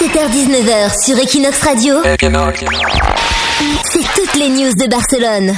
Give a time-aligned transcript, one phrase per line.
[0.00, 1.96] 17h-19h sur Equinox Radio,
[3.84, 5.54] c'est toutes les news de Barcelone.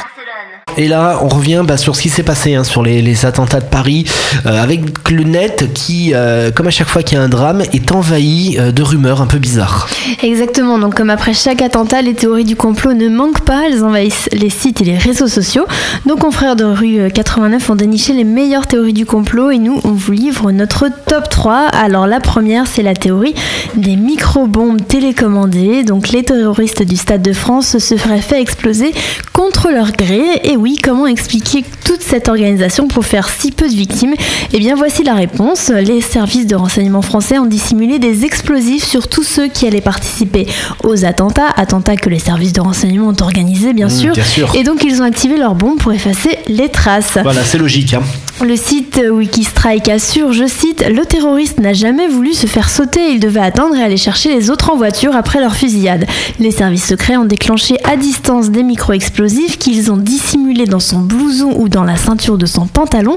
[0.79, 3.67] Et là, on revient bah, sur ce qui s'est passé hein, sur les, attentats de
[3.67, 4.07] Paris,
[4.47, 7.63] euh, avec le net qui, euh, comme à chaque fois qu'il y a un drame,
[7.73, 9.89] est envahi euh, de rumeurs un peu bizarres.
[10.23, 14.31] Exactement, donc comme après chaque attentat, les théories du complot ne manquent pas, elles envahissent
[14.33, 15.67] les sites et les réseaux sociaux.
[16.07, 19.93] Nos confrères de rue 89 ont déniché les meilleures théories du complot et nous, on
[19.93, 21.67] vous livre notre top 3.
[21.73, 23.35] Alors la première, c'est la théorie
[23.75, 25.85] des micro-bombes télécommandées.
[25.85, 28.93] Donc les terroristes du Stade de France se feraient fait exploser
[29.33, 30.23] contre leur gré.
[30.57, 34.15] Oui, comment expliquer toute cette organisation pour faire si peu de victimes?
[34.53, 35.69] Eh bien voici la réponse.
[35.71, 40.47] Les services de renseignement français ont dissimulé des explosifs sur tous ceux qui allaient participer
[40.85, 44.13] aux attentats, attentats que les services de renseignement ont organisés bien Mmh, sûr.
[44.15, 44.53] bien sûr.
[44.55, 47.19] Et donc ils ont activé leurs bombes pour effacer les traces.
[47.23, 47.95] Voilà, c'est logique.
[47.95, 48.03] Hein.
[48.45, 53.21] Le site Wikistrike assure, je cite, Le terroriste n'a jamais voulu se faire sauter, il
[53.21, 56.07] devait attendre et aller chercher les autres en voiture après leur fusillade.
[56.41, 61.53] Les services secrets ont déclenché à distance des micro-explosifs qu'ils ont dissimulés dans son blouson
[61.57, 63.17] ou dans la ceinture de son pantalon,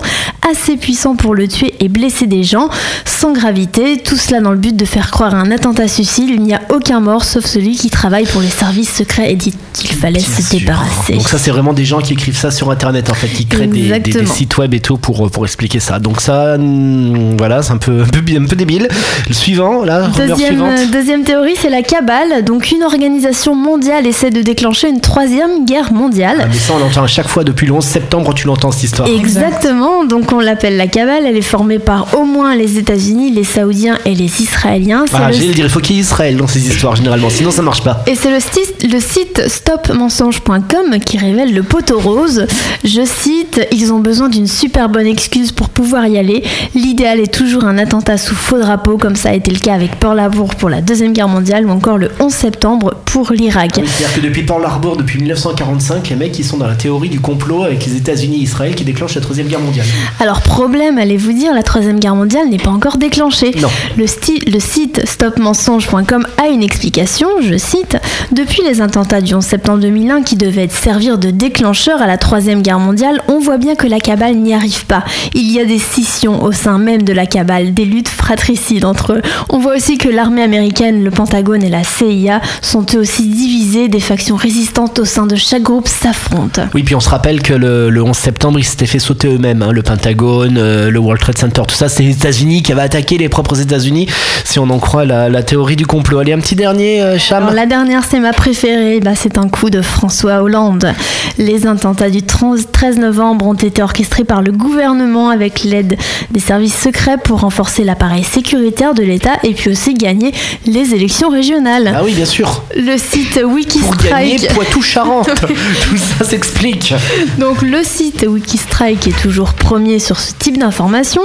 [0.50, 2.70] assez puissants pour le tuer et blesser des gens,
[3.04, 6.30] sans gravité, tout cela dans le but de faire croire à un attentat suicide.
[6.30, 9.54] Il n'y a aucun mort sauf celui qui travaille pour les services secrets et dit
[9.74, 10.60] qu'il fallait Bien se sûr.
[10.60, 11.14] débarrasser.
[11.14, 13.68] Donc ça, c'est vraiment des gens qui écrivent ça sur Internet, en fait, qui créent
[13.68, 14.34] des, des- des Exactement.
[14.34, 16.00] sites web et tout pour, pour expliquer ça.
[16.00, 18.88] Donc ça, hmm, voilà, c'est un peu, un, peu, bi- un peu débile.
[19.28, 22.44] Le suivant, là, Deuxième, euh, deuxième théorie, c'est la cabale.
[22.46, 26.38] Donc une organisation mondiale essaie de déclencher une troisième guerre mondiale.
[26.42, 28.84] Ah, mais ça, on l'entend à chaque fois depuis le 11 septembre, tu l'entends cette
[28.84, 29.08] histoire.
[29.08, 33.46] Exactement, donc on l'appelle la cabale, elle est formée par au moins les États-Unis, les
[33.46, 35.06] Saoudiens et les Israéliens.
[35.14, 37.62] Ah, le- dire, il faut qu'il y ait Israël dans ces histoires, généralement, sinon ça
[37.62, 38.04] marche pas.
[38.06, 42.48] Et c'est le, site stopmensonge.com qui révèle le poteau rose.
[42.84, 46.44] Je cite Ils ont besoin d'une super bonne excuse pour pouvoir y aller.
[46.74, 50.00] L'idéal est toujours un attentat sous faux drapeau, comme ça a été le cas avec
[50.02, 53.72] Pearl Harbor pour la Deuxième Guerre mondiale ou encore le 11 septembre pour l'Irak.
[53.78, 57.05] Oui, C'est-à-dire que depuis Pearl Harbor, depuis 1945, les mecs ils sont dans la théorie
[57.10, 59.86] du complot avec les États-Unis et Israël qui déclenchent la Troisième Guerre mondiale.
[60.20, 63.52] Alors problème, allez vous dire, la Troisième Guerre mondiale n'est pas encore déclenchée.
[63.60, 63.70] Non.
[63.98, 64.06] Le,
[64.52, 67.98] le site stopmensonge.com a une explication, je cite,
[68.32, 72.62] Depuis les attentats du 11 septembre 2001 qui devaient servir de déclencheur à la Troisième
[72.62, 75.04] Guerre mondiale, on voit bien que la cabale n'y arrive pas.
[75.34, 79.14] Il y a des scissions au sein même de la cabale, des luttes fratricides entre
[79.14, 79.22] eux.
[79.50, 83.88] On voit aussi que l'armée américaine, le Pentagone et la CIA sont eux aussi divisés,
[83.88, 86.64] des factions résistantes au sein de chaque groupe s'affrontent.
[86.74, 89.62] Oui, puis on se rappelle que le, le 11 septembre, ils s'étaient fait sauter eux-mêmes,
[89.62, 92.82] hein, le Pentagone, euh, le World Trade Center, tout ça, c'est les États-Unis qui avaient
[92.82, 94.08] attaqué les propres États-Unis,
[94.44, 96.20] si on en croit la, la théorie du complot.
[96.20, 99.00] Allez, un petit dernier, euh, Cham Alors, la dernière, c'est ma préférée.
[99.02, 100.94] Bah, c'est un coup de François Hollande.
[101.38, 105.98] Les attentats du 30 13 novembre ont été orchestrés par le gouvernement avec l'aide
[106.32, 110.34] des services secrets pour renforcer l'appareil sécuritaire de l'État et puis aussi gagner
[110.66, 111.94] les élections régionales.
[111.96, 112.64] Ah oui, bien sûr.
[112.76, 114.54] Le site Pour gagner Wikistrike.
[114.54, 115.30] Poitou-Charentes.
[115.90, 116.85] tout ça s'explique.
[117.40, 121.22] Donc le site Wikistrike est toujours premier sur ce type d'informations.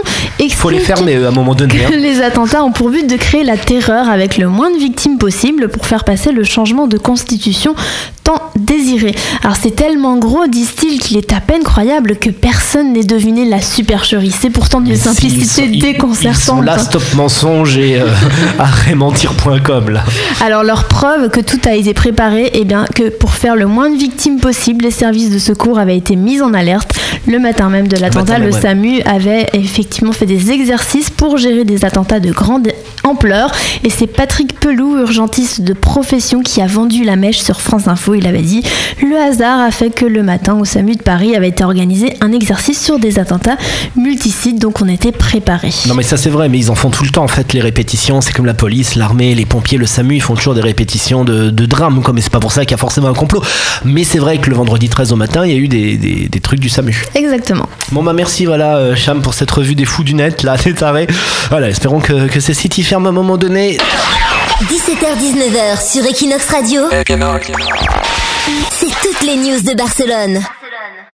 [0.52, 1.84] Faut les fermer eux, à un moment donné.
[1.84, 1.90] hein.
[1.96, 5.68] les attentats ont pour but de créer la terreur avec le moins de victimes possible
[5.68, 7.74] pour faire passer le changement de constitution
[8.24, 8.49] tant
[9.42, 13.60] Alors c'est tellement gros, disent-ils, qu'il est à peine croyable que personne n'ait deviné la
[13.60, 14.32] supercherie.
[14.38, 16.64] C'est pourtant d'une simplicité ils sont- ils- Ils sont déconcertante.
[16.64, 18.06] là, stop mensonge et euh,
[18.58, 20.04] arrêtmentir.com là.
[20.44, 23.90] Alors leur preuve que tout a été préparé, et bien que pour faire le moins
[23.90, 26.92] de victimes possible, les services de secours avaient été mis en alerte.
[27.26, 28.60] Le matin même de l'attentat, le ouais.
[28.60, 32.68] SAMU avait effectivement fait des exercices pour gérer des attentats de grande
[33.04, 33.52] ampleur.
[33.84, 38.14] Et c'est Patrick Pelou, urgentiste de profession, qui a vendu la mèche sur France Info.
[38.14, 38.62] Il avait dit
[39.02, 42.32] Le hasard a fait que le matin au SAMU de Paris avait été organisé un
[42.32, 43.56] exercice sur des attentats
[43.96, 45.72] multisites, donc on était préparés.
[45.86, 47.60] Non mais ça c'est vrai, mais ils en font tout le temps en fait les
[47.60, 48.20] répétitions.
[48.20, 51.50] C'est comme la police, l'armée, les pompiers, le SAMU, ils font toujours des répétitions de,
[51.50, 52.02] de drames.
[52.02, 53.42] Comme mais c'est pas pour ça qu'il y a forcément un complot.
[53.84, 56.28] Mais c'est vrai que le vendredi 13 au matin, il y a eu des, des-
[56.28, 57.04] des trucs du SAMU.
[57.14, 57.66] Exactement.
[57.92, 60.74] Bon bah merci voilà euh, Cham pour cette revue des fous du net là, des
[60.74, 61.06] tarés.
[61.50, 63.78] Voilà, espérons que, que ces sites y ferment à un moment donné.
[64.62, 66.82] 17h-19h sur Equinox Radio,
[68.72, 70.40] c'est toutes les news de Barcelone.